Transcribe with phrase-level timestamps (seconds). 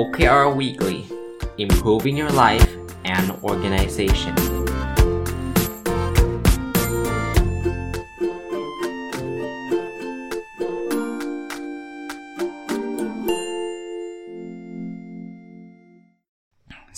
[0.00, 0.98] OKR Weekly
[1.56, 2.70] Improving Your Life
[3.14, 4.34] and Organization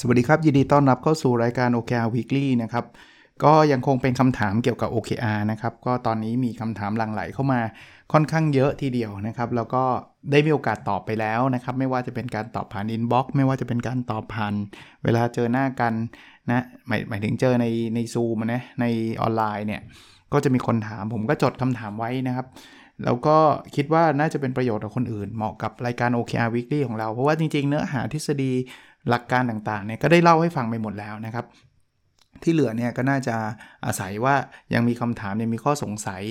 [0.00, 2.84] สวัสดีครับ ยินดีต้อนรับเข้าสู่รายการ OKR Weekly นะครับ
[3.44, 7.60] ก็ยังคงเป็นคำถามเกี่ยวกับ OKR นะครับ ก็ตอนนี้มีคำถามหลั่งไหลเข้ามา
[8.12, 9.84] ค่อนข้างเยอะทีเดียวนะครับ แล้วก็
[10.30, 14.54] ได้มีโอกาสตอบไปแล้วนะครับ ไม่ว่าจะเป็นการตอบผ่าน inbox ไม่ว่าจะเป็นการตอบผ่าน
[15.04, 15.92] เวลาเจอหน้ากัน
[16.50, 18.84] นะหมายหมายถึงเจอในในซูมนะใน
[19.22, 19.80] ออนไลน์เนี่ย
[20.32, 22.46] ก็จะมีคนถามผมก็จดคำถามไว้นะครับ
[23.04, 23.36] แล้วก็
[23.76, 28.52] คิดว่าน่าจะเป็นประโยชน์กับคนอื่น เหมาะกับรายการ OKR Weekly ของเรา เพราะว่าจริงๆ เนื้อหาทฤษฎี
[29.08, 31.46] หลักการต่างๆเนี่ยก็ได้เล่าให้ฟังไปหมดแล้วนะครับ
[32.42, 33.36] ที่เหลือเนี่ยก็น่าจะ
[33.86, 34.34] อาศัยว่า
[34.74, 36.22] ยังมีคำถามยังมีข้อสงสัย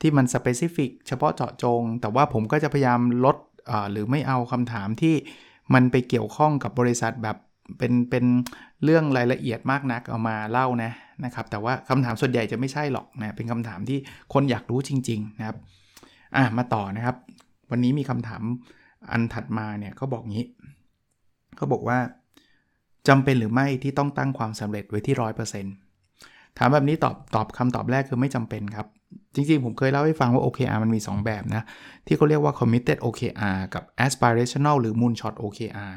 [0.00, 3.36] ที่มันสเปซิฟิกเฉพาะเจาะจง แต่ว่าผมก็จะพยายามลด
[3.90, 5.14] หรือไม่เอาคำถามที่
[5.74, 7.36] มันไปเกี่ยวข้องกับบริษัทแบบ
[7.78, 8.24] เป็นเป็น
[8.84, 10.92] เรื่องรายละเอียดมากนักเอามาเล่านะ
[11.24, 13.98] นะครับ แต่ว่าคำถามส่วนใหญ่จะไม่ใช่หรอกนะเป็นคำถามที่
[14.32, 15.56] คนอยากรู้จริง ๆ นะครับ
[16.36, 17.16] อะมาต่อนะครับ
[17.70, 18.42] วันนี้มีคำถาม
[19.10, 20.46] อันถัดมาเนี่ยเขาบอกงี้
[21.56, 21.98] เขาบอกว่า
[23.08, 25.74] จำเป็นหรือไม่ที่ต้องตั้งความสำเร็จไว้ที่ร้อยเปอร์เซ็นต์
[26.58, 28.86] ถามแบบนี้ตอบตอบคำตอบแรกคือไม่จำเป็นครับ
[29.34, 31.62] จริงๆ ผมเคยเล่าให้ฟังว่า OKR มันมี 2 แบบนะ
[32.06, 35.92] ที่เขาเรียกว่า committed OKR กับ aspirational หรือ moonshot OKR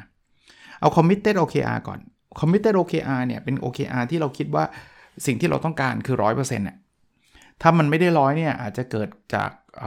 [0.80, 1.98] เอา committed OKR ก่อน
[2.40, 4.64] committed OKR เนี่ยเป็น OKR ที่เราคิดว่า
[5.26, 6.78] สิ่งที่เราต้องการคือ 100%น่ะ
[7.62, 9.82] ถ้ามันไม่ได้ร้อยเนี่ยอาจจะเกิดจากเ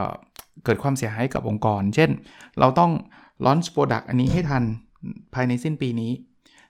[0.66, 2.09] เกิดความเสียหายกับองค์กร เช่น
[2.59, 2.92] เราต้อง
[3.45, 4.64] launch product อันนี้ให้ทัน
[5.34, 6.12] ภายในสิ้นปีนี้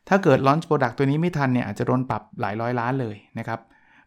[0.10, 3.60] ถ้าเกิด launch product ตัวนี้ไม่ทันเนี่ยอาจจะโดนปรับหลายร้อยล้านเลยนะครับ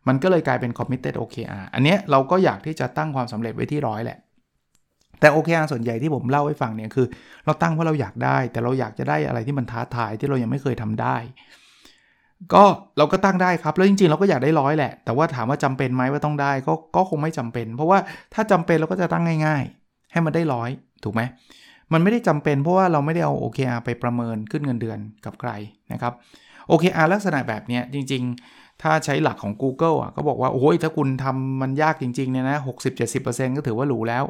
[0.08, 4.18] มันก็เลยกลายเป็น committed OKR อันนี้เราก็อยากที่จะตั้งความสำเร็จไว้ที่ร้อยแหละ
[5.20, 7.06] แต่ OKR ส่วนใหญ่ที่ผมเล่าให้ฟังเนี่ยคือ
[7.44, 11.16] เราตั้งเพราะเราอยากได้ แต่เราอยากจะได้อะไรที่มันท้าทายที่เรายังไม่เคยทำได้
[12.54, 12.64] ก็
[12.98, 17.98] เราก็ตั้งได้ครับ แล้วจริงๆ เราก็อยากได้ร้อยแหละ แต่ว่าถามว่าจำเป็นไหมว่าต้องได้ก็ก็คงไม่จำเป็น เพราะว่า
[18.34, 20.70] ถ้าจำเป็นเราก็จะตั้งง่าย ๆ ให้มันได้ร้อย
[21.04, 21.22] ถูกไหม
[21.92, 25.50] มันไม่ได้จำเป็นเพราะว่าเราไม่ได้เอา OKR ไปประเมินขึ้นเงินเดือนกับใคร
[25.92, 26.12] นะครับ
[26.70, 32.58] OKR ลักษณะแบบนี้จริง ๆ ถ้าใช้หลักของ Google อะก็บอกว่า โอ้ยถ้าคุณทำมันยากจริงๆเนี่ยนะ
[33.06, 34.24] 60-70%ก็ถือว่าหรูแล้ว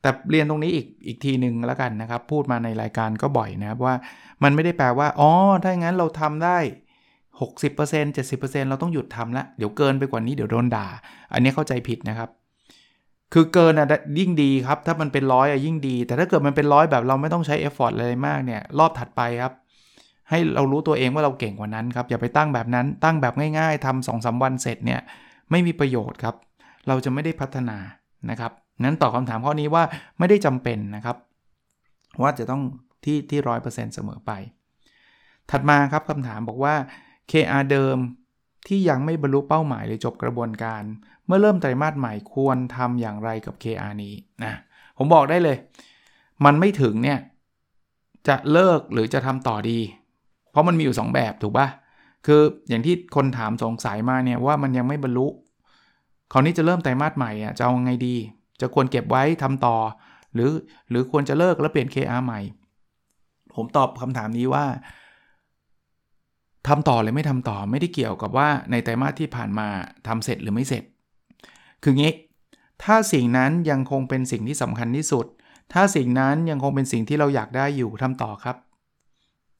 [0.00, 3.94] แต่เรียนตรงนี้อีกอีกทีหนึ่งแล้วกันนะครับ พูดมาในรายการก็บ่อยนะครับว่า
[4.42, 5.30] มันไม่ได้แปลว่า อ๋อ
[5.62, 6.58] ถ้าอย่างนั้นเราทำได้
[7.40, 10.86] 60% 70%เราต้องหยุดทำละ เดี๋ยวเกินไปกว่านี้เดี๋ยวโดนด่า
[11.32, 12.30] อันนี้เข้าใจผิดนะครับ
[13.32, 13.86] คือเกินอะ
[14.18, 19.52] ยิ่งดีครับ ถ้ามันเป็นร้อยอะยิ่งดี แต่ถ้าเกิดมันเป็นร้อยแบบเราไม่ต้องใช้ effort อะไรมากเนี่ย รอบถัดไปครับ
[20.30, 25.00] ให้เรารู้ตัวเองว่าเราเก่งกว่านั้นครับอย่าไปตั้งแบบนั้นตั้งแบบง่าย ๆทำสองสามวันเสร็จเนี่ย
[25.50, 26.34] ไม่มีประโยชน์ครับ
[26.88, 27.78] เราจะไม่ได้พัฒนา
[28.30, 28.52] นะครับ
[28.84, 29.84] นั้นตอบคำถามข้อนี้ว่า
[30.18, 31.16] ไม่ได้จำเป็นนะครับ
[32.22, 32.62] ว่าจะต้อง
[33.04, 34.32] ที่ที่ร้อยเปอร์เซ็นต์เสมอไป
[35.50, 36.74] ถัดมาครับคำถามบอกว่า
[37.30, 37.96] KR เดิม
[38.66, 40.82] ที่ยังไม่บรรลุเป้าหมายหรือจบกระบวนการ
[41.26, 44.52] เมื่อเริ่มไตรมาสใหม่ควรทำอย่างไรกับ KR นี้นะ
[44.98, 45.56] ผมบอกได้เลย
[46.44, 47.18] มันไม่ถึงเนี่ย
[48.28, 49.78] จะเลิกหรือจะทำต่อดี
[50.56, 51.68] ราะมันมีอยู่ 2 แบบถูกปะ
[52.26, 55.26] คืออย่างที่คนถามสงสัยมาเนี่ยว่ามันยังไม่บรรลุ
[56.32, 58.14] คราวนี้จะเริ่มไตรมาสใหม่อะจะเอาไงดี
[58.60, 59.76] จะควรเก็บไว้ทำต่อ
[60.34, 60.50] หรือ
[60.90, 62.40] หรือควรจะเลิกแล้วเปลี่ยน KR ใหม่
[63.54, 64.64] ผมตอบคำถามนี้ว่า
[66.68, 69.68] ทำต่อหรือไม่ทำต่อไม่ได้เกี่ยวกับว่าในไตรมาสที่ผ่านมา
[70.06, 70.84] ทำเสร็จหรือไม่เสร็จ
[71.82, 72.12] คืองี้
[72.84, 75.26] ถ้าสิ่งนั้นยังคงเป็นสิ่งที่สำคัญที่สุด
[75.72, 78.56] ถ้าสิ่งนั้นยังคงเป็นสิ่งที่เราอยากได้อยู่ทำต่อครับ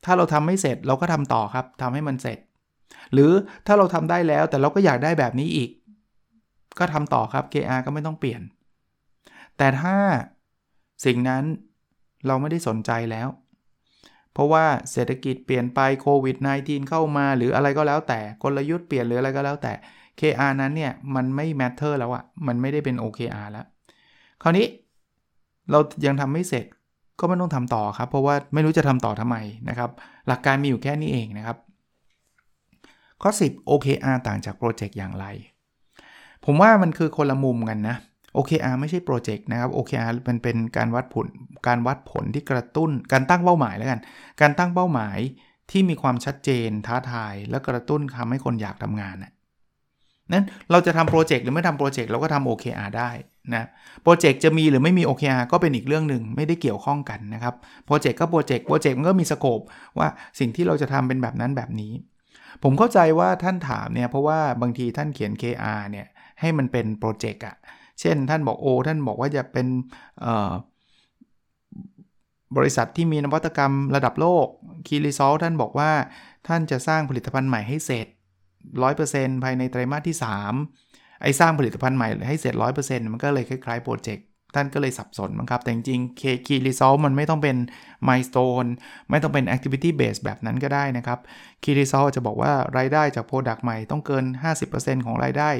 [0.05, 2.39] ถ้าเราทำไม่เสร็จเราก็ทำต่อครับทำให้มันเสร็จ
[3.13, 3.33] หรือ
[3.67, 5.71] ถ้าเราทำได้แล้วแต่เราก็อยากได้แบบนี้อีก
[6.79, 8.43] ก็ทำต่อครับ KR ก็ไม่ต้องเปลี่ยน
[9.59, 9.97] แต่ถ้า
[11.05, 11.45] สิ่งนั้น
[12.27, 13.29] เราไม่ได้สนใจแล้ว
[14.33, 19.73] เพราะว่าเศรษฐกิจเปลี่ยนไปโควิด -19 เข้ามา หรืออะไรก็แล้วแต่กลยุทธ์เปลี่ยนหรืออะไรก็แล้วแต่
[20.21, 23.67] KR นั้นเนี่ยมันไม่ matter แล้วอะมันไม่ได้เป็น OKR แล้ว
[24.43, 24.67] คราวนี้
[25.71, 26.65] เรายังทำไม่เสร็จ
[27.21, 29.37] ก็ไม่ต้องทำต่อครับ เพราะว่าไม่รู้จะทำต่อทำไม
[29.69, 29.91] นะครับ
[30.29, 31.57] หลักการมีอยู่แค่นี้เองนะครับ
[33.23, 35.27] ข้อ 10 OKR ต่างจากโปรเจกต์อย่างไร
[36.45, 37.97] ผมว่ามันคือคนละมุมกันนะ
[38.37, 41.27] OKR ไม่ใช่โปรเจกต์นะครับ OKR มันเป็นการวัดผล
[41.67, 44.01] การวัดผลที่กระตุ้น การตั้งเป้าหมายแล้วกัน
[44.41, 45.19] การตั้งเป้าหมาย
[45.71, 49.33] ที่มีความชัดเจนท้าทาย และกระตุ้นทำให้คนอยากทำงานนะ
[50.33, 53.11] นั้นเราจะทำโปรเจกต์หรือไม่ทำโปรเจกต์เราก็ทำ OKR ได้
[53.55, 53.65] นะ
[54.03, 57.55] โปรเจกต์จะมีหรือไม่มี OKR ก็เป็นอีกเรื่องหนึ่งไม่ได้เกี่ยวข้องกันนะครับ
[57.87, 59.61] โปรเจกต์ก็โปรเจกต์โปรเจกต์มันก็มี scope
[59.99, 60.09] ว่า
[60.39, 61.93] สิ่งที่เราจะทำเป็นแบบนั้นแบบนี้
[62.63, 66.07] ผมเข้าใจว่าท่านถามเนี่ยเพราะว่าบางทีท่านเขียน KR เนี่ย
[66.41, 67.57] ให้มันเป็นโปรเจกต์อะ
[68.01, 69.67] เช่นท่านบอกโอท่านบอกว่าจะเป็น
[72.57, 74.47] บริษัทที่มีนวัตกรรมระดับโลก
[74.87, 75.91] คีรีซอลท่านบอกว่า
[76.49, 78.07] ท่านจะสร้างผลิตภัณฑ์ใหม่ให้เสร็จ
[78.75, 80.17] 100%ภายในไตรมาสที่
[80.55, 80.86] 3
[81.23, 87.57] ไอ้สร้างผลิตภัณฑ์ใหม่ให้เสร็จ100%มันก็เลยคล้ายๆโปรเจกต์ท่านก็เลยสับสนมั้งครับ แต่จริงๆ Key Result มันไม่ต้องเป็น
[88.09, 88.69] Milestone
[89.11, 91.19] ไม่ต้องเป็น Activity Base แบบนั้นก็ได้นะครับ
[91.63, 94.25] Key Result จะบอกว่ารายได้จาก Product ใหม่ต้องเกิน
[94.65, 95.51] 50%ของรายได้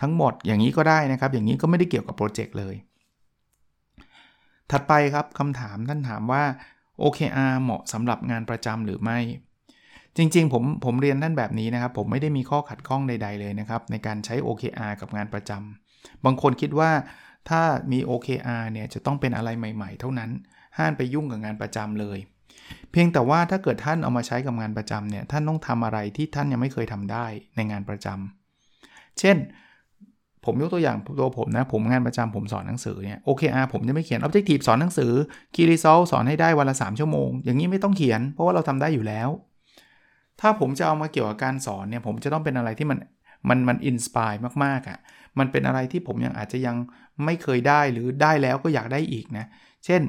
[0.00, 2.74] ทั้งหมดอย่างนี้ก็ได้นะครับ อย่างนี้ก็ไม่ได้เกี่ยวกับโปรเจกต์เลย
[4.70, 6.44] ถัดไปครับคำถามท่านถามว่า
[7.02, 9.18] OKR เหมาะสำหรับงานประจำหรือไม่
[10.16, 16.90] จริงๆ ผมผมเรียนท่านแบบนี้นะครับ ผมไม่ได้มีข้อขัดข้องใด ๆเลยนะครับ ในการใช้ OKR กับงานประจำบางคนคิดว่า
[17.48, 20.30] ถ้ามี OKR เนี่ยจะต้องเป็นอะไรใหม่ ๆ เท่านั้น
[20.78, 22.18] ห้ามไปยุ่งกับงานประจำเลย
[22.90, 27.26] เพียงแต่ว่าถ้าเกิดท่านเอามาใช้กับงานประจำเนี่ยท่านต้องทำอะไรที่ท่านยังไม่เคยทำได้
[27.56, 29.36] ในงานประจำเช่น
[30.44, 35.12] ผมยกตัวอย่างตัวผมนะ ผมงานประจำผมสอนหนังสือเนี่ย OKR ผมจะไม่เขียน Objective สอนหนังสือ
[35.54, 39.28] Key Result สอนให้ได้วันละ 3 ชั่วโมง อย่างนี้ไม่ต้องเขียน เพราะว่าเราทำได้อยู่แล้ว
[40.40, 42.98] ถ้าผมจะเอามาเกี่ยวกับการสอนเนี่ยผมจะต้องเป็นอะไรที่มัน
[43.48, 44.32] มันมัน inspire
[44.64, 44.98] มากๆอะ
[45.38, 46.76] มันเป็นอะไรที่ผมยังอาจจะยัง
[47.24, 49.46] ไม่เคยได้หรือได้แล้วก็อยากได้อีกนะ
[49.84, 50.02] เช่น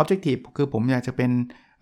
[0.00, 1.30] Objective คือผมอยากจะเป็น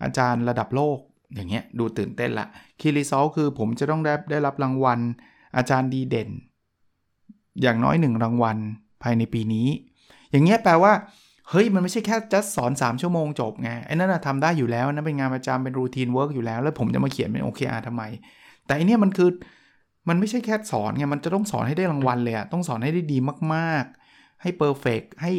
[0.03, 0.97] อาจารย์ระดับโลก
[1.35, 2.47] อย่างเงี้ยดูตื่นเต้นละ
[2.79, 4.99] Key Result คือผมจะต้องได้ได้รับรางวัล
[5.57, 6.29] อาจารย์ดีเด่น
[7.61, 8.57] อย่างน้อยหนึ่งรางวัล
[9.03, 9.67] ภายในปีนี้
[10.31, 10.93] อย่างเงี้ยแปลว่า
[11.51, 18.03] เฮ้ยมันไม่ใช่แค่จะสอน 3 ชั่วโมงจบไงไอ้นั่นทำได้อยู่แล้วนั่นเป็นงานประจำเป็น routine work อยู่แล้ว แล้วผมจะมาเขียนเป็น OKR ทำไม
[18.65, 19.29] แต่อันนี้มันคือ
[20.09, 23.17] มันไม่ใช่แค่สอนไงมันจะต้องสอนให้ได้รางวัลเลยอะต้องสอนให้ได้ดี
[23.53, 25.31] มากๆ ให้ perfect ให้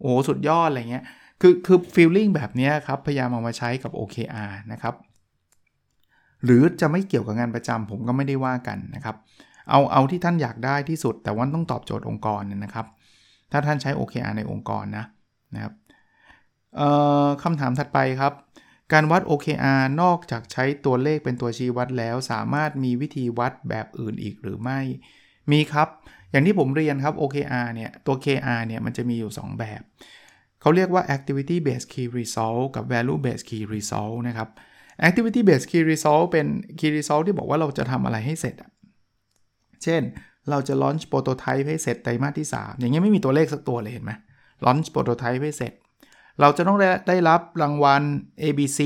[0.00, 1.04] โอ้สุดยอดอะไรเงี้ย
[1.40, 4.94] คือคือ feeling แบบนี้ครับ พยายามเอามาใช้กับ OKR นะครับ
[6.44, 9.16] หรือจะไม่เกี่ยวกับงานประจำผมก็ไม่ได้ว่ากันนะครับ
[9.70, 12.86] เอาเอาที่ท่านอยากได้ที่สุด แต่ว่าต้องตอบโจทย์องค์กรนะครับ
[13.52, 15.04] ถ้าท่านใช้ OKR ในองค์กรนะ
[15.54, 15.74] นะครับ
[17.42, 18.32] คำถามถัดไปครับ
[18.92, 24.80] การวัด OKR นอกจากใช้ตัวเลขเป็นตัวชี้วัดแล้ว สามารถมีวิธีวัดแบบอื่นอีกหรือไม่
[25.52, 25.88] มีครับ
[26.30, 29.82] อย่างที่ผมเรียนครับ OKR เนี่ย ตัว KR เนี่ย มันจะมีอยู่ 2 แบบ
[30.60, 34.48] เขาเรียกว่า activity based key result กับ value based key result นะครับ
[35.08, 36.46] activity based key result เป็น
[36.78, 38.54] key result ที่บอกว่าเราจะทำอะไรให้เสร็จ
[39.84, 40.02] เช่น
[40.50, 44.12] เราจะ launch prototype ให้เสร็จไตรมาสที่ 3 อย่างเงี้ยไม่มีตัวเลขสักตัวเลยเห็นไหม
[44.66, 45.72] launch prototype ให้เสร็จ
[46.40, 48.02] เราจะต้องได้ไดรับรางวัล
[48.42, 48.80] ABC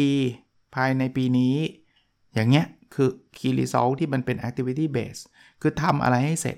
[0.74, 1.56] ภายในปีนี้
[2.34, 5.20] อย่างเงี้ยคือ key result ที่มันเป็น activity base
[5.62, 6.56] คือทำอะไรให้เสร็จ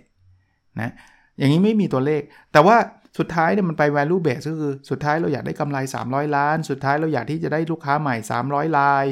[0.80, 0.92] นะ
[1.38, 2.22] อย่างนี้ไม่มีตัวเลข
[2.52, 2.76] แต่ว่า
[3.18, 8.16] สุดท้ายเนี่ยมันไป value base ก็คือสุดท้ายเราอยากได้กำไร 300 ล้าน สุดท้ายเราอยากที่จะได้ลูกค้าใหม่
[8.46, 9.04] 300ราย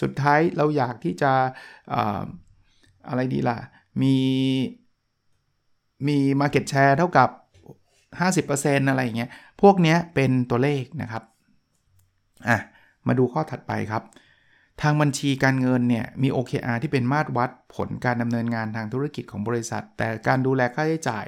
[0.00, 1.32] สุดท้ายเราอยากที่จะ
[3.08, 3.58] อะไรดีล่ะ
[4.02, 4.16] มี
[6.06, 7.28] มี market share เท่ากับ
[8.20, 9.30] 50%อะไรอย่างเงี้ย
[9.60, 11.22] พวกนี้เป็นตัวเลขนะครับ
[12.48, 12.58] อะ
[13.06, 14.02] มาดูข้อถัดไปครับ
[14.82, 21.26] ทางบัญชีการเงินเนี่ยมี OKR ที่เป็นมาตรวัดผลการดำเนินงานทางธุรกิจของบริษัท แต่การดูแลค่าใช้จ่าย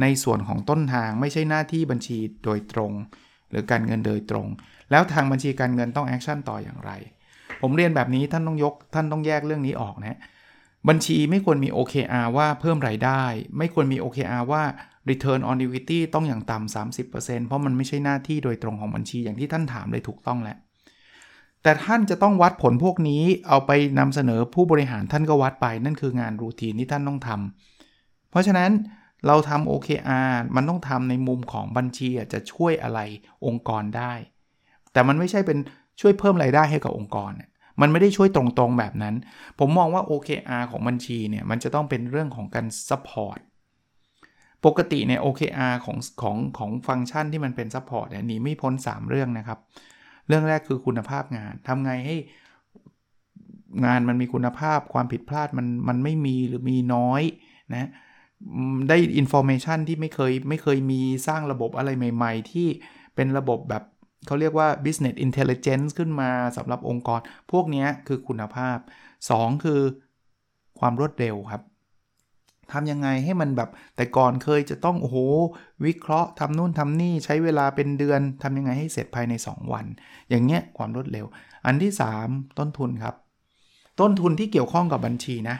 [0.00, 2.92] ในส่วนของต้นทางไม่ใช่หน้าที่บัญชีโดยตรง
[3.50, 4.46] หรือการเงินโดยตรง
[4.90, 6.90] แล้วทางบัญชีการเงินต้อง action ต่ออย่างไร
[7.60, 10.18] ผมเรียนแบบนี้ท่านต้องยกท่านต้องแยกเรื่องนี้ออกนะ
[10.88, 13.22] บัญชีไม่ควรมี OKR ว่าเพิ่มรายได้
[13.58, 14.62] ไม่ควรมี OKR ว่า
[15.10, 16.74] Return on Equity ต้องอย่างต่ำ
[17.04, 20.58] 30%เพราะมันไม่ใช่หน้าที่โดยตรงของบัญชีอย่างที่ท่านถามเลยถูกต้องแหล้ว
[21.62, 28.70] แต่ท่านจะต้องวัดผลพวกนี้เอาไปนำเสนอผู้บริหารท่านก็วัดไปนั่นคืองานรูทีนที่ท่านต้องทำเพราะฉะนั้น
[29.26, 33.00] เราทำ OKR มันต้องทำในมุมของบัญชีจะช่วยอะไร
[33.46, 34.12] องค์กรได้
[34.92, 35.58] แต่มันไม่ใช่เป็น
[36.00, 37.32] ช่วยเพิ่มรายได้ให้กับองค์กร
[37.80, 39.14] มันไม่ได้ช่วยตรงๆแบบนั้น
[39.58, 43.40] ผมมองว่า OKR ของบัญชีเนี่ยมันจะต้องเป็นเรื่องของการ support
[44.66, 49.58] ปกติเนี่ย OKR ของของของฟังก์ชันที่มันเป็น support เนี่ยหนีไม่พ้น 3 เรื่องนะครับ
[50.28, 52.16] เรื่องแรกคือคุณภาพงานทำไงให้
[53.84, 57.22] งานมันมีคุณภาพความผิดพลาดมันมันไม่มีหรือมีน้อย
[57.72, 57.90] นะ
[58.88, 62.68] ได้ information ที่ไม่เคยไม่เคยมีสร้างระบบอะไรใหม่ ๆ ที่
[63.14, 63.84] เป็นระบบแบบ
[64.26, 67.20] เขาเรียกว่า business intelligence ขึ้นมาสำหรับองค์กร
[67.52, 68.78] พวกนี้คือคุณภาพ
[69.20, 69.80] 2 คือ
[70.80, 71.62] ความรวดเร็วครับ
[72.72, 75.16] ทำยังไงให้มันแบบแต่ก่อนเคยจะต้องโอ้โห
[75.84, 79.86] วิเคราะห์ทำนู่นทำนี่ใช้เวลาเป็นเดือนทำยังไงให้เสร็จภายใน 2 วัน
[80.30, 81.26] อย่างเงี้ยความรวดเร็ว
[81.66, 81.92] อันที่
[82.24, 83.14] 3 ต้นทุนครับ
[84.00, 85.56] ต้นทุนที่เกี่ยวข้องกับบัญชีนะ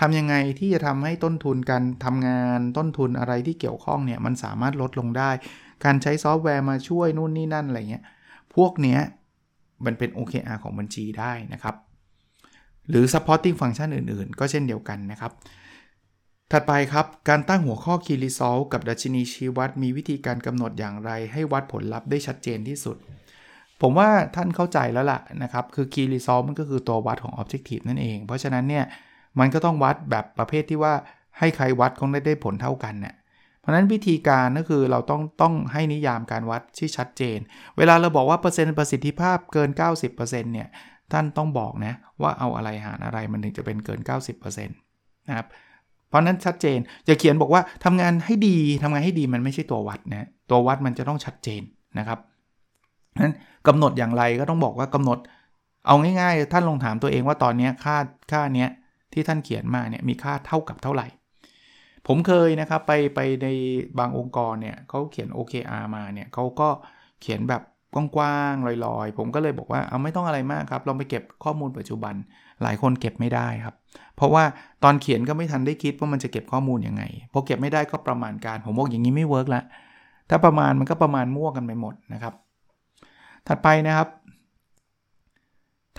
[0.00, 5.30] ทำยังไงที่จะทำให้ต้นทุนการทำงานต้นทุนอะไรที่เกี่ยวข้องเนี่ยมันสามารถลดลงได้
[5.84, 8.04] การใช้ซอฟต์แวร์มาช่วยนู่นนี่นั่นอะไรเงี้ย
[8.54, 9.00] พวกเนี้ย
[9.84, 11.76] มันเป็น OKR ของบัญชีได้นะครับ
[12.90, 15.32] หรือ supporting function อื่นๆ ก็เช่นเดียวกันนะครับ
[16.52, 22.96] ถัดไปครับ การตั้งหัวข้อ Key Result กับดัชนีชี้วัดมีวิธีการกำหนดอย่างไร ให้วัดผลลัพธ์ได้ชัดเจนที่สุด
[23.80, 28.84] ผมว่าท่านเข้าใจแล้วล่ะนะครับ คือ Key Result มันก็คือตัววัดของ Objective นั่นเอง เพราะฉะนั้นเนี่ย
[29.38, 30.94] มันก็ต้องวัดแบบประเภทที่ว่า
[31.38, 33.14] ให้ใครวัดคงได้ได้ผลเท่ากันเนี่ย
[33.60, 37.38] เพราะนั้นวิธีการก็คือเราต้องต้องให้นิยามการวัดที่ชัดเจน
[37.78, 39.70] เวลาเราบอกว่าเปอร์เซ็นต์ประสิทธิภาพเกิน
[40.08, 40.68] 90%เนี่ย
[41.12, 44.00] ท่านต้องบอกนะว่าเอาอะไรหารอะไรมันถึงจะเป็นเกิน
[44.38, 45.48] 90%นะครับ
[46.12, 46.78] เพราะนั้นชัดเจน
[47.08, 51.62] จะเขียนบอกว่าทำงานให้ดีทำงานให้ดีมันไม่ใช่ตัววัดนะตัววัดมันจะต้องชัดเจน
[51.98, 52.18] นะครับ
[53.22, 53.34] นั้น
[53.68, 55.18] กำหนดอย่างไรก็ต้องบอกว่ากำหนด
[55.86, 57.96] เอาง่ายๆ ท่านลองถามตัวเองว่าตอนนี้ค่า
[58.32, 58.68] ค่าเนี้ย
[59.12, 61.06] ที่ท่านเขียนมาเนี่ยมีค่าเท่ากับเท่าไหร่
[62.06, 63.46] ผมเคยนะครับไปไปใน
[63.98, 66.68] บางองค์กรเนี่ยเขาเขียน OKR มาเนี่ยเขาก็
[67.20, 67.62] เขียนแบบ
[67.94, 72.14] กว้างๆลอยๆ ผมก็เลยบอกว่าเอาไม่ต้องอะไรมากครับลองไปเก็บข้อมูลปัจจุบัน
[72.62, 73.74] หลายคนเก็บไม่ได้ครับ
[74.22, 74.44] ราะว่า
[74.84, 77.02] ตอนเขียนก็ไม่ทันได้คิดว่ามันจะเก็บข้อมูลยังไง
[77.32, 79.62] พอเก็บไม่ได้ก็ประมาณการผมบอกอย่างนี้ไม่เวิร์กละ
[80.30, 82.34] ถ้าประมาณมันก็ประมาณมั่วกันไปหมดนะครับ
[83.48, 84.08] ถัดไปนะครับ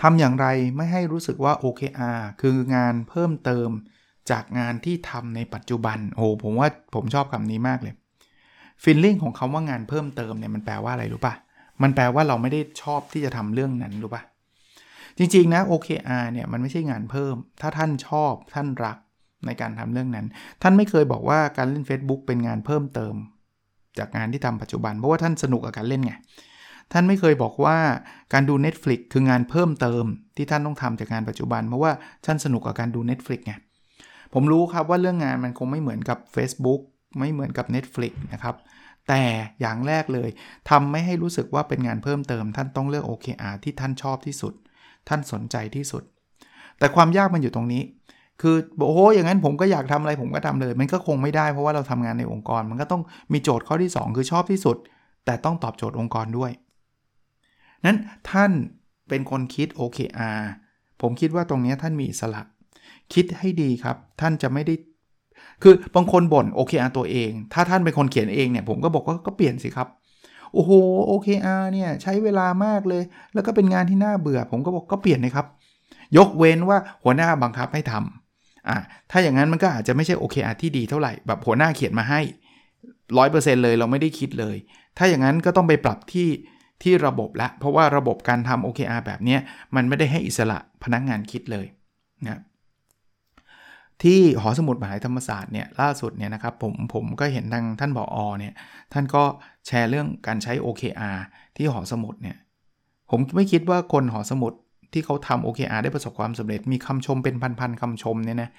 [0.02, 3.70] ทำอย่างไรไม่ให้รู้สึกว่า OKR คืองานเพิ่มเติม
[4.30, 7.94] จากงานที่ทำในปัจจุบันโอ้ผมว่าผมชอบคำนี้มากเลย
[8.82, 11.34] ฟีลลิ่งของคาว่างานเพิ่มเติมเนี่ยมันแปลว่าอะไรรู้ปะ
[11.82, 14.22] มันแปลว่าเราไม่ได้ชอบที่จะทำเรื่องนั้นรู้ปะ
[15.18, 18.98] จริง ๆ นะ OKR เนี่ยมันไม่ใช่งานเพิ่ม ถ้าท่านชอบท่านรัก
[19.46, 20.26] ในการทำเรื่องนั้น
[20.62, 23.14] ท่านไม่เคยบอกว่าการเล่น Facebook เป็นงานเพิ่มเติม
[23.98, 26.14] จากงานที่ทำปัจจุบัน เพราะว่าท่านสนุกกับการเล่นไง
[26.92, 27.76] ท่านไม่เคยบอกว่า
[28.32, 30.04] การดู Netflix คืองานเพิ่มเติม
[30.36, 31.92] ที่ท่านต้องทำจากงานปัจจุบัน เพราะว่า
[32.26, 33.54] ท่านสนุกกับการดู Netflix ไง
[34.34, 36.80] ผมรู้ครับว่าเรื่องงานมันคงไม่เหมือนกับ Facebook
[37.18, 38.56] ไม่เหมือนกับ Netflix นะครับ
[39.08, 39.22] แต่
[39.60, 40.28] อย่างแรกเลย
[40.70, 44.54] ทำไม่ให้รู้สึกว่าเป็นงานเพิ่มเติม ท่านต้องเลือก OKR ที่ท่านชอบที่สุด
[45.08, 46.02] ท่านสนใจที่สุด
[46.78, 47.82] แต่ความยากมันอยู่ตรงนี้
[48.42, 48.56] คือ
[48.86, 54.76] โอ้โหอย่างนั้นผมก็อยากทำอะไรผมก็ทำเลย มันก็คงไม่ได้เพราะว่าเราทำงานในองค์กร มันก็ต้องมีโจทย์ข้อที่ 2 คือชอบที่สุด
[55.24, 56.50] แต่ต้องตอบโจทย์องค์กรด้วย
[57.86, 57.98] นั้น
[58.30, 58.50] ท่าน
[59.08, 60.42] เป็นคนคิด OKR
[61.00, 62.42] ผมคิดว่าตรงนี้ท่านมีอิสระ
[63.14, 64.74] คิดให้ดีครับ ท่านจะไม่ได้
[65.62, 69.88] คือบางคนบ่น OKR ตัวเอง ถ้าท่านเป็นคนเขียนเองเนี่ยผมก็บอกว่าก็เปลี่ยนสิครับ
[70.54, 70.72] โอ้โห
[71.10, 73.02] OKR เนี่ยใช้เวลามากเลย
[73.34, 75.46] แล้วก็เป็นงานที่น่าเบื่อ ผมก็บอกก็เปลี่ยนเลยครับ
[76.16, 78.76] ยกเว้นว่าหัวหน้าบังคับให้ทำอ่า
[79.10, 82.20] ถ้าอย่างนั้นมันก็อาจจะไม่ใช่ OKR ที่ดีเท่าไหร่แบบหัวหน้าเขียนมาให้
[83.18, 84.56] ร้อยเปอร์เซ็นต์เลยเราไม่ได้คิดเลย
[84.98, 86.28] ถ้าอย่างนั้นก็ต้องไปปรับที่
[86.82, 89.36] ที่ระบบละ เพราะว่าระบบการทำ OKR แบบนี้
[89.76, 91.66] มันไม่ได้ให้อิสระพนักงงานคิดเลย
[92.24, 92.40] นะ
[94.02, 98.54] ที่หอสมุดมหาธรรมศาสตร์เนี่ยล่าสุดเนี่ยนะครับผมผมก็เห็นทางท่านบออเนี่ย
[98.92, 99.24] ท่านก็
[99.66, 101.18] แชร์เรื่องการใช้ OKR
[101.56, 102.36] ที่หอสมุดเนี่ย
[103.10, 104.52] ผมไม่คิดว่าคนหอสมุด
[104.92, 108.50] ที่เขาทำ OKR ได้ประสบความสำเร็จมีคำชมเป็นพันๆคำชมเนี่ยนะ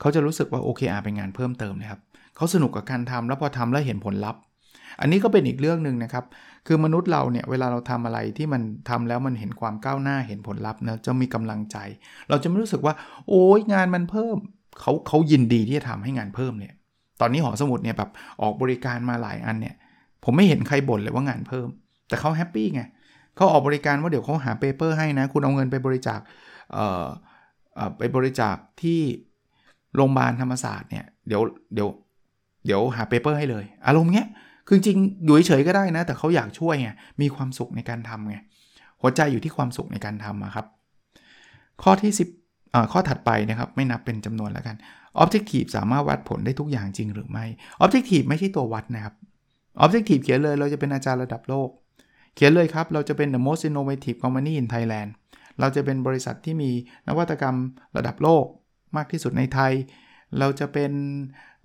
[0.00, 2.00] เขาจะรู้สึกว่า OKR เป็นงานเพิ่มเติมนะครับ
[2.36, 4.40] เขาสนุกกับการทำแล้วพอทำแล้วเห็นผลลัพธ์
[5.00, 6.24] อันนี้ก็เป็นอีกเรื่องหนึ่งนะครับ
[6.66, 11.76] คือมนุษย์เราเนี่ยเวลาเราทำอะไรที่มันทำแล้วมันเห็นความก้าวหน้าเห็นผลลัพธ์นะจะมีกำลังใจ
[12.28, 12.94] เราจะไม่รู้สึกว่า
[13.28, 14.36] โอ้ยงานมันเพิ่ม
[14.80, 16.74] เขาเขายินดีที่จะทำให้งานเพิ่มเนี่ย
[17.20, 18.10] ตอนนี้หอสมุดเนี่ยแบบ
[18.42, 19.74] ออกบริการมาหลายอันเนี่ย
[20.24, 21.68] ผมไม่เห็นใครบ่นเลยว่างานเพิ่ม
[22.08, 22.82] แต่เขา happy ไง
[23.36, 26.20] เขาออกบริการว่าเดี๋ยวเขาหา paper ให้นะ คุณเอาเงินไปบริจาค
[26.72, 27.04] เอ่อ
[27.98, 29.00] ไปบริจาคที่
[29.94, 31.42] โรงพยาบาลธรรมศาสตร์เนี่ยเดี๋ยว
[31.74, 31.88] เดี๋ยว
[32.66, 34.28] เดี๋ยวหา paper ให้เลย อารมณ์เงี้ย
[34.66, 36.88] คือจริงอยู่เฉยก็ได้นะ แต่เขาอยากช่วยไง
[37.20, 38.36] มีความสุขในการทำไง
[39.00, 40.66] หัวใจอยู่ที่ความสุขในการทำครับ
[41.82, 42.12] ข้อที่
[42.52, 44.76] 10ข้อถัดไปนะครับไม่นับเป็นจำนวนแล้วกัน
[45.22, 47.44] Objective สามารถวัดผลได้ทุกอย่างจริงหรือไม่
[47.84, 49.14] Objective ไม่ใช่ตัววัดนะครับ
[49.84, 51.68] Objective เขียนเลยเราจะเป็นอาจารย์ระดับโลก
[52.34, 55.10] เขียนเลยครับ เราจะเป็น the most innovative company in Thailand
[55.60, 56.70] เราจะเป็นบริษัทที่มี
[57.08, 57.56] นวัตกรรม
[57.96, 58.44] ระดับโลก
[58.96, 59.72] มากที่สุดในไทย
[60.38, 60.92] เราจะเป็น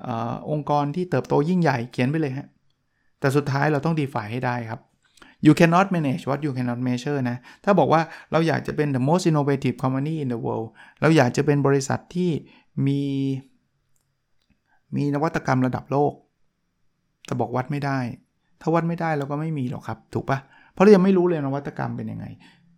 [0.07, 0.09] อ
[0.51, 2.47] องค์กรที่เติบโตยิ่งใหญ่เขียนไปเลยฮะ
[3.19, 4.79] แต่สุดท้ายเราต้อง define ให้ได้ครับ
[5.45, 8.01] you cannot manage what you cannot measure นะ ถ้าบอกว่า
[8.31, 10.67] เราอยากจะเป็น the most innovative company in the world
[11.01, 12.31] เราอยากจะเป็นบริษัทที่
[12.87, 13.01] มี
[14.95, 16.13] มีนวัตกรรมระดับโลก
[17.33, 17.99] แต่บอกวัดไม่ได้
[18.61, 20.39] ถ้าวัดไม่ได้เราก็ไม่มีหรอกครับ ถูกปะ
[20.73, 22.25] เพราะเรายังไม่รู้เลยนวัตกรรมเป็นยังไง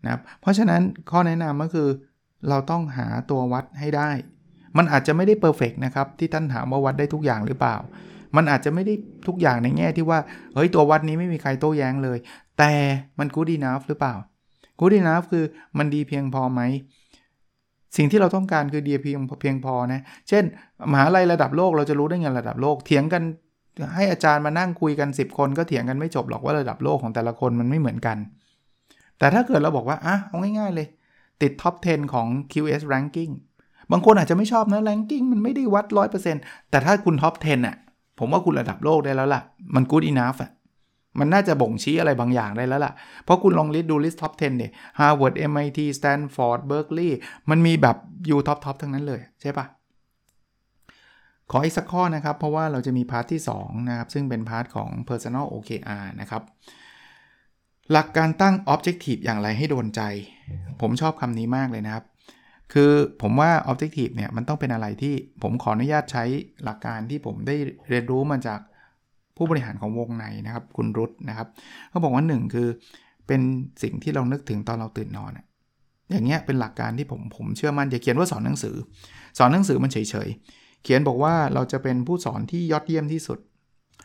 [0.03, 0.81] นะครับเพราะฉะนั้น
[1.11, 1.87] ข้อแนะนำก็คือ
[2.49, 4.09] เราต้องหาตัววัดให้ได้
[4.77, 7.75] มันอาจจะไม่ได้เพอร์เฟกนะครับที่ท่านถามว่าวัดได้ทุกอย่างหรือเปล่า
[8.35, 8.93] มันอาจจะไม่ได้
[9.27, 10.19] ทุกอย่างในแง่ที่ว่า
[10.55, 12.17] เฮ้ยตัววัดนี้ไม่มีใครโต้แย้งเลย
[12.57, 12.73] แต่
[13.19, 14.15] มัน good enough หรือเปล่า
[14.79, 15.45] good enough คือ
[15.77, 16.61] มันดีเพียงพอไหม
[17.97, 20.43] สิ่งที่เราต้องการคือดีเพียงเพียงพอนะ เช่น
[20.91, 23.23] มหาลัยระดับโลกเราจะรู้ได้ไงระดับโลก เถียงกัน
[23.95, 28.17] ให้อาจารย์มานั่งคุยกัน 10 คนก็เถียงกันไม่จบหรอกว่าระดับโลกของแต่ละคนมันไม่เหมือนกัน
[29.19, 30.87] แต่ถ้าเกิดเราบอกว่าอะเอาง่ายๆเลย
[31.41, 33.31] ติดท็อป 10 ของ QS ranking
[33.91, 35.85] บางคนอาจจะไม่ชอบนะ ranking มันไม่ได้วัด
[36.29, 37.75] 100%แต่ถ้าคุณท็อป 10อะ
[38.19, 39.41] ผมว่าคุณระดับโลกได้แล้วล่ะ
[39.75, 40.51] มัน good enough อะ
[41.19, 47.11] มันน่าจะบ่งชี้อะไรบางอย่างได้แล้วล่ะ เพราะคุณลอง list ดู list top 10 เนี่ย Harvard MIT Stanford Berkeley
[47.49, 49.65] มันมีแบบอยู่ top ทั้งนั้นเลยใช่ปะ
[51.51, 56.43] ขออีกสักข้อนะครับ เพราะว่าเราจะมี part ที่ 2 นะครับ ซึ่งเป็น part ของ Personal OKR นะครับ
[57.91, 60.01] หลักการตั้ง Objective อย่างไรให้โดนใจ
[60.81, 62.05] ผมชอบคำนี้มากเลยนะครับ
[62.73, 66.23] คือผมว่า Objective เนี่ย มันต้องเป็นอะไรที่ผมขออนุญาตใช้
[66.63, 67.55] หลักการที่ผมได้
[67.89, 68.59] เรียนรู้มาจาก
[69.37, 71.47] ผู้บริหารของวงในนะครับ คุณรุตนะครับ
[71.89, 72.67] เขาบอกว่าหนึ่งคือ
[73.27, 73.41] เป็น
[73.83, 75.31] สิ่งที่เรานึกถึงตอนเราตื่นนอน
[76.11, 78.75] อย่างเงี้ยเป็นหลักการที่ผมผมเชื่อมั่นอย่าเขียนว่าสอนหนังสือ
[79.37, 79.97] สอนหนังสือมันเฉ
[80.27, 83.39] ยๆ เขียนบอกว่าเราจะเป็นผู้สอนที่ยอดเยี่ยมที่สุด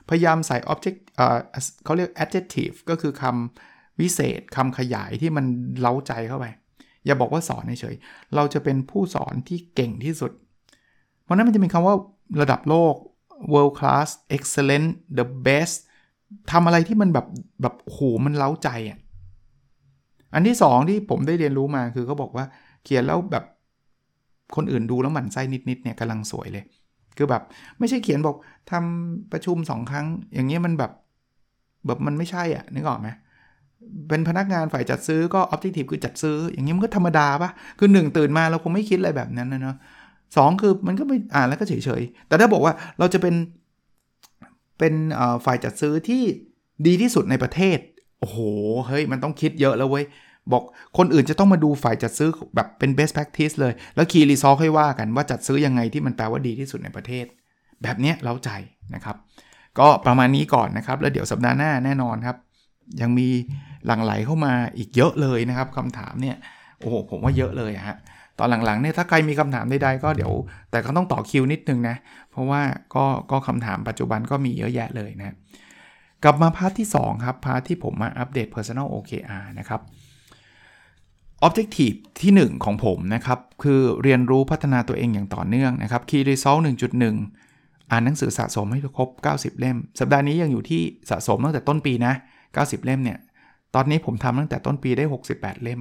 [0.09, 1.39] พยายามใส่ object เอ่อ
[1.85, 5.45] เขาเรียก adjective ก็คือคำวิเศษคำขยายที่มัน
[5.81, 6.47] เล้าใจเข้าไป
[7.07, 7.97] อย่าบอกว่าสอนเฉย
[8.35, 10.33] เราจะเป็นผู้สอนที่เก่งที่สุด
[11.23, 11.95] เพราะนั้นมันจะมีคำว่า
[12.41, 12.95] ระดับโลก
[13.53, 15.77] world class excellent the best
[16.51, 17.27] ทำอะไรที่มันแบบ
[17.63, 18.99] แบบโหมันเล้าใจอะ
[20.35, 22.45] อันที่สองที่ผมได้เรียนรู้มาคือเขาบอกว่า
[22.85, 23.45] เขียนแล้วแบบ
[24.57, 26.65] คนอื่นดูแล้วหมั่นไส้นิดๆเนี่ยกำลังสวยเลย
[27.17, 27.43] คือแบบ
[27.79, 28.37] ไม่ใช่เขียนบอก
[28.71, 30.93] ทำประชุมสองครั้ง อย่างเงี้ยมันแบบ
[31.87, 33.09] แบบมันไม่ใช่อะนึกออกไหม
[34.09, 39.77] เป็นพนักงานฝ่ายจัดซื้อก็ออบเจกตีฟคือจัดซื้อ อย่างนี้มันก็ธรรมดาปะคือหนึ่งตื่นมาเราคงไม่คิดอะไรแบบนั้นนะเนาะ
[40.37, 43.35] สองคือมันก็ไม่อ่านแล้วก็เฉยๆ แต่ถ้าบอกว่าเราจะเป็น
[44.79, 44.95] เป็น
[45.45, 46.23] ฝ่ายจัดซื้อที่
[46.87, 47.79] ดีที่สุดในประเทศ
[48.21, 48.39] โอ้โห
[48.89, 50.05] เฮ้ย มันต้องคิดเยอะแล้วเว้ย
[50.53, 50.63] บอก
[50.99, 57.25] คนอื่นจะต้องมาดูฝ่ายจัดซื้อแบบเป็น best practice เลย แล้วคีรีซอค่อยว่ากันว่าจัดซื้อยังไงที่มันแปลว่าดีที่สุดในประเทศ
[57.83, 58.51] แบบนี้เล้าใจ
[58.95, 59.17] นะครับ
[59.79, 62.37] ก็ประมาณนี้ก่อนนะครับ แล้วเดี๋ยวสัปดาห์หน้าแน่นอนครับ
[63.01, 63.29] ยังมี
[63.87, 66.37] หลั่งไหลเข้ามาอีกเยอะเลยนะครับคำถามเนี่ย
[66.81, 67.97] โอ้โหผมว่าเยอะเลยฮะ
[68.39, 70.33] ตอนหลังๆเนี่ยถ้าใครมีคำถามใดๆก็เดี๋ยว
[70.71, 71.97] แต่ก็ต้องต่อคิวนิดนึงนะ
[72.31, 72.63] เพราะว่า
[72.95, 75.35] ก็ก็คำถามปัจจุบันก็มีเยอะแยะเลยนะ
[76.25, 79.81] กลับมา part ที่ 2 ครับ part ที่ผมมาอัปเดต Personal OKR นะครับ
[81.47, 86.61] Objective ที่ 1 ของผมนะครับ คือเรียนรู้พัฒนาตัวเองอย่างต่อเนื่องนะครับ Key Result
[87.25, 92.13] 1.1 อ่านหนังสือสะสมให้ครบ 90 เล่ม สัปดาห์นี้ยังอยู่ที่สะสมตั้งแต่ต้นปีนะ
[92.49, 93.19] 90 เล่มเนี่ย
[93.75, 95.81] ตอนนี้ผมทำตั้งแต่ต้นปีได้ 68 เล่ม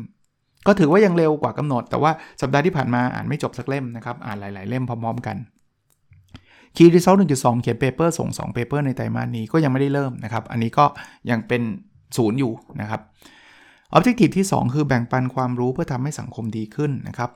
[0.68, 5.38] ก็ถือว่ายังเร็วกว่ากำหนด แต่ว่าสัปดาห์ที่ผ่านมาอ่านไม่จบสักเล่มนะครับ อ่านหลาย ๆ เล่มพร้อม ๆ กัน
[6.76, 10.86] Key Result หนึ่งจุดสองเขียน paper ส่ง 2 paper ในไตรมาสนี้ก็ยังไม่ได้เริ่มนะครับ อันนี้ก็
[11.30, 11.62] ยังเป็น
[12.18, 13.02] ศูนย์อยู่นะครับ
[13.92, 17.32] Objective ที่ 2 คือแบ่งปันความรู้เพื่อทำให้สังคมดีขึ้นนะครับ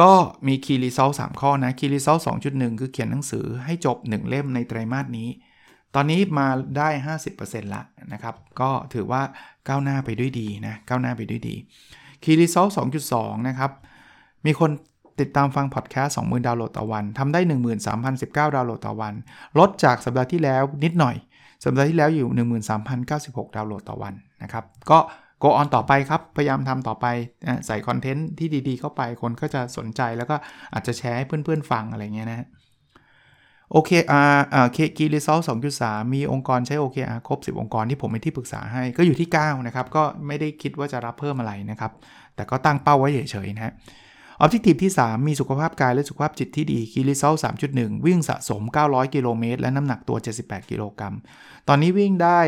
[0.00, 0.12] ก็
[0.46, 5.28] มี Key Result สามข้อนะ Key Result สองจุดหนึ่งคือเขียนหนังสือให้จบ 1 เล่มในไตรมาสนี้
[5.94, 6.88] ตอนนี้มาได้
[7.30, 9.22] 50%ละนะครับ ก็ถือว่า
[9.68, 11.54] ก้าวหน้าไปด้วยดีนะก้าวหน้าไปด้วยดี
[12.22, 12.70] Key Result
[13.08, 13.70] 2.2นะครับ
[14.46, 14.70] มีคน
[15.20, 17.40] ติดตามฟังพอดแคสต์20,000ดาวน์โหลดต่อวันทำได้
[17.98, 19.14] 13,019 ดาวน์โหลดต่อวัน
[19.58, 21.16] ลดจากสัปดาห์ที่แล้วนิดหน่อย
[21.64, 22.28] สัปดาห์ที่แล้วอยู่
[22.92, 24.98] 13,096 ดาวน์โหลดต่อวันนะครับ ก็
[25.42, 27.06] go on ต่อไปครับ พยายามทำต่อไป
[27.66, 30.36] ใส่คอนเทนต์ที่ดีๆ เข้าไปคนก็จะสนใจแล้วก็
[30.72, 32.46] อาจจะแชร์ให้เพื่อนๆฟังอะไรเงี้ยนะ
[33.72, 34.22] โอเคอ่า
[34.54, 41.92] อ่าคีรีซอลสองจุดสามมีองค์กรใช้ OKR ครบ 10 องค์กรที่ผมเป็นที่ปรึกษาให้ก็อยู่ที่ 9 นะครับ ก็ไม่ได้คิดว่าจะรับเพิ่มอะไรนะครับ
[42.34, 43.72] แต่ก็ตั้งเป้าไว้เฉยๆนะฮะ
[44.40, 47.34] ออบเจกตีฟที่ 3 มีสุขภาพกายและสุขภาพจิตที่ดีคีรีซอล
[47.70, 51.14] 3.1 วิ่งสะสม 900 กิโลเมตร และน้ำหนักตัว 78 กิโลกรัม
[51.68, 52.38] ตอนนี้วิ่งได้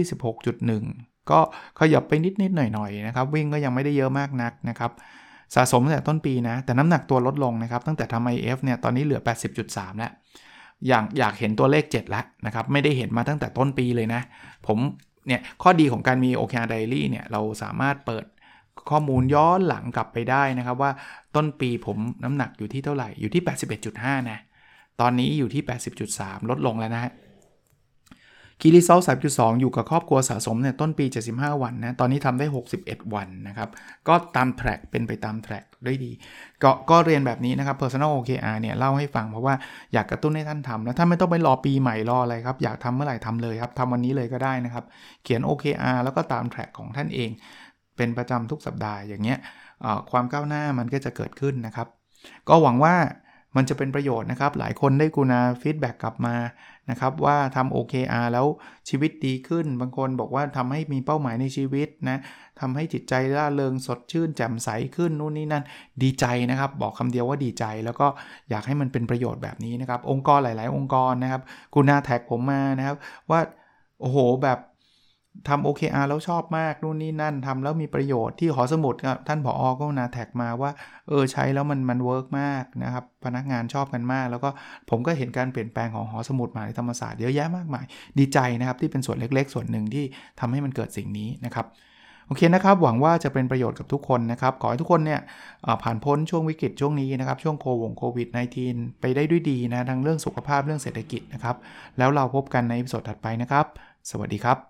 [0.00, 1.40] 526.1 ก็
[1.80, 2.12] ขยับไป
[2.42, 4.90] นิดๆหน่อยๆนะครับวิ่งก็ยังไม่ได้เยอะมากนักนะครับ
[5.54, 9.20] สะสมตั้งแต่ต้นปีนะ แต่น้ำหนักตัวลดลงนะครับตั้งแต่ทำ IF เนี่ยตอนนี้เหลือ
[9.60, 10.12] 80.3 แล้ว
[10.88, 14.22] อยากอยากเห็นตัวเลข 7 แล้วนะครับไม่ได้เห็นมาตั้งแต่ต้นปีเลยนะ
[14.66, 14.78] ผม
[15.26, 18.24] เนี่ยข้อดีของการมี OKR Diary เนี่ยเราสามารถเปิด
[18.90, 20.90] ข้อมูลย้อนหลังกลับไปได้นะครับ ว่า
[21.36, 23.42] ต้นปีผมน้ำหนักอยู่ที่เท่าไหร่อยู่ที่
[23.86, 24.38] 81.5 นะ
[25.00, 25.62] ตอนนี้อยู่ที่
[26.06, 27.12] 80.3 ลดลงแล้วนะฮะ
[28.60, 32.46] คีรีเซล3.2 อยู่กับครอบครัวสะสมเนี่ยต้นปี 75 วันนะตอนนี้ทำได้
[32.80, 33.68] 61 วันนะครับ
[34.08, 36.12] ก็ตามแทร็กเป็นไปตามแทร็กได้ดี
[36.62, 39.54] ก็ก็เรียนแบบนี้นะครับ Personal OKR เนี่ยเล่าให้ฟังเพราะว่า
[39.92, 44.84] อยากกระตุ้นให้ท่านทำนะท่านไม่ต้องไปรอปีใหม่รออะไรครับ อยากทำเมื่อไหร่ทำเลยครับทำวันนี้เลยก็ได้นะครับ
[45.24, 47.30] เขียน OKR แล้วก็ตามแทร็กของท่านเอง
[47.96, 49.38] เป็นประจำทุกสัปดาห์อย่างเงี้ย
[50.10, 51.88] ความก้าวหน้ามันก็จะเกิดขึ้นนะครับ
[52.48, 52.94] ก็หวังว่า
[53.56, 56.36] มันจะเป็นประโยชน์นะครับ หลายคนได้กูนาฟีดแบ็กกลับมา
[56.90, 58.46] นะครับว่าทำ OKR แล้ว
[58.88, 62.18] ชีวิตดีขึ้น บางคนบอกว่าทำให้มีเป้าหมายในชีวิตนะ
[62.60, 65.64] ทำให้จิตใจร่าเริงสดชื่นแจ่มใสขึ้นนู่นนี่นั่น
[66.02, 68.06] ดีใจนะครับ บอกคำเดียวว่าดีใจ แล้วก็
[68.50, 71.42] อยากให้มันเป็นประโยชน์แบบนี้นะครับ องค์กรหลาย ๆ องค์กรนะครับ
[71.74, 72.96] กูนาแท็กผมมานะครับ
[73.30, 73.40] ว่า
[74.00, 74.58] โอ้โหแบบ
[75.48, 78.94] ทำ OKR แล้วชอบมากนู่นนี่นั่นทำแล้วมีประโยชน์ที่หอสมุด
[79.28, 80.70] ท่านผอ.กรุณา tag มาว่า
[81.08, 84.48] เออใช้แล้วมันมัน work มากนะครับพนักงานชอบกันมาก แล้วก็
[84.90, 87.84] ผมก็เห็นการเปลี่ยนแปลงของหอสมุดมหาวิทยาลัยธรรมศาสตร์เยอะแยะมากมาย
[88.18, 90.04] ดีใจนะครับที่เป็นส่วนเล็ก ๆ ส่วนหนึ่งที่
[90.40, 91.66] ทำให้มันเกิดสิ่งนี้นะครับ
[92.26, 95.20] โอเคนะครับ หวังว่าจะเป็นประโยชน์กับทุกคนนะครับ ขอให้ทุกคนเนี่ย
[95.82, 98.28] ผ่านพ้นช่วงวิกฤตช่วงนี้นะครับ ช่วงโควงโควิด
[98.64, 101.56] -19 ไปได้ด้วยดีนะทั้งเรื่องสุขภาพเรื่องเศรษฐกิจนะครับ
[101.98, 103.66] แล้วเราพบกันในอีพิโซดถัดไปนะครับ
[104.10, 104.69] สวัสดีครับ